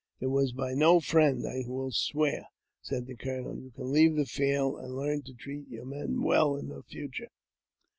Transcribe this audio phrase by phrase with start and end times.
[0.19, 2.47] "It was by no friend, I will swear,"
[2.81, 6.55] said the colonel; "you can leave the field, and learn to treat your men well
[6.57, 7.29] in future."